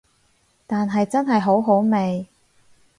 [0.65, 2.25] 但係真係好好味